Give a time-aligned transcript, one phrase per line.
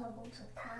[0.00, 0.70] 我要公主她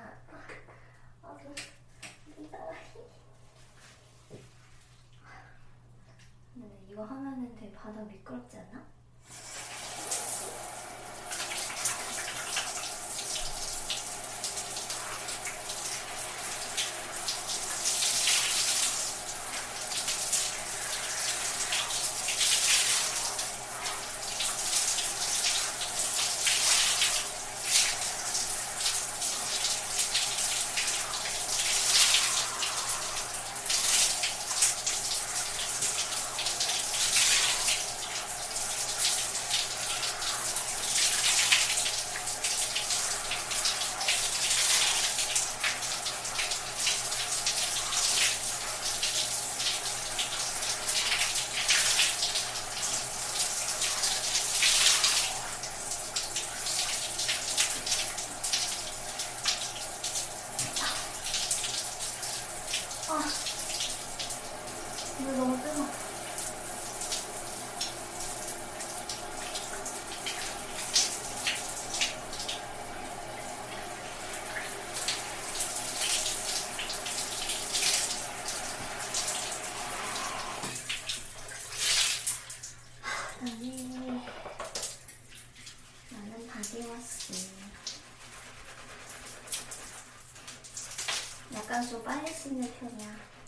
[91.81, 93.40] 나도 빨리 쓰는 편이야.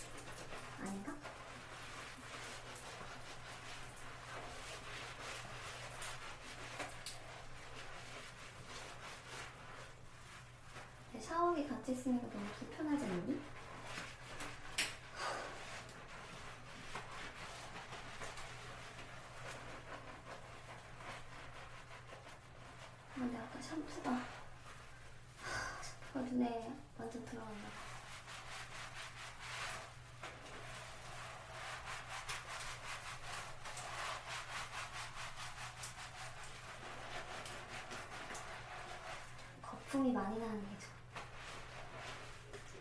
[39.93, 40.91] 거품이 많이 나는 게 좋아.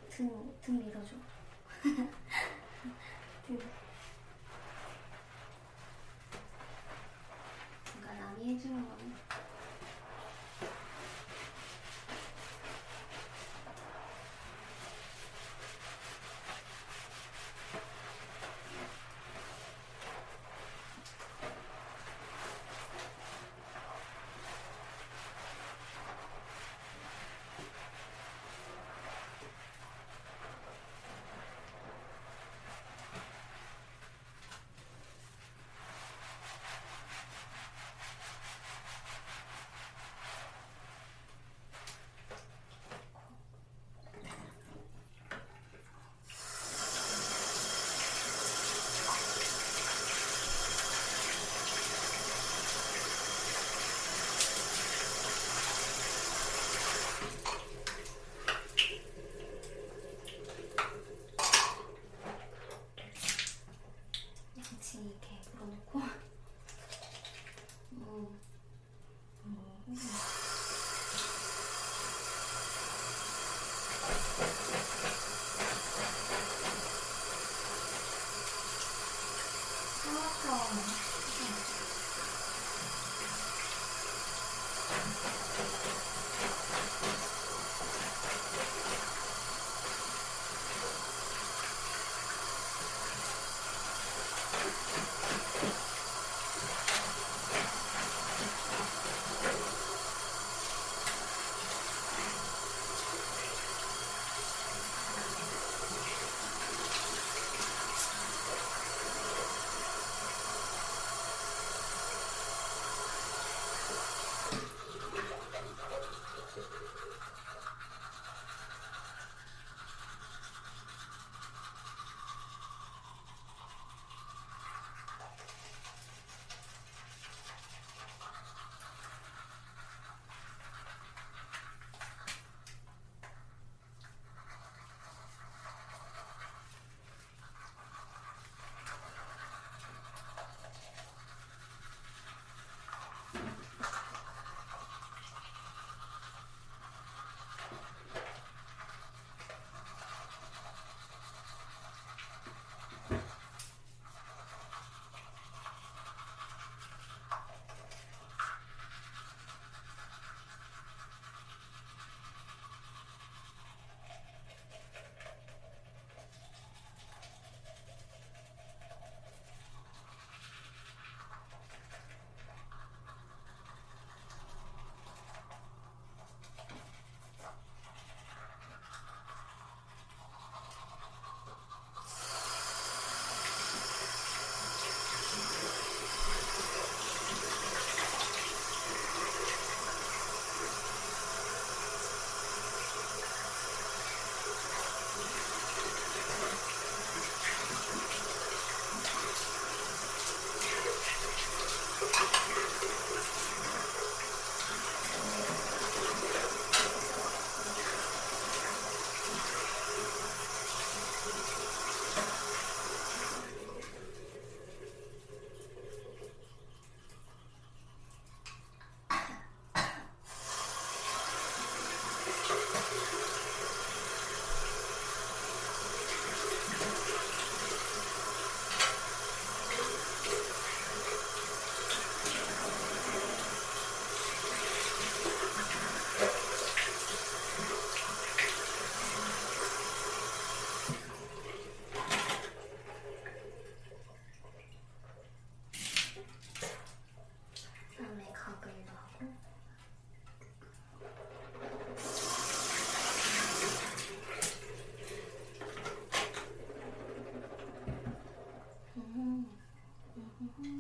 [0.10, 1.14] 등, 등 밀어줘.
[3.46, 3.60] 등.
[7.94, 8.96] 뭔가 남이 해주는 거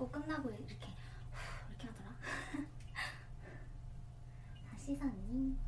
[0.00, 0.80] 나꼭 끝나고 이렇게 후,
[1.68, 2.10] 이렇게 하더라.
[4.70, 5.58] 다 씻었니?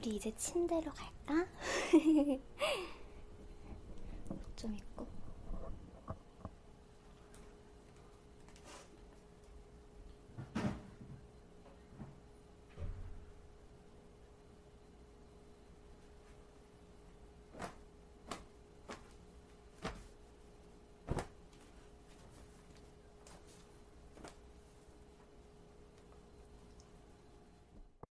[0.00, 1.46] 우리 이제 침대로 갈까?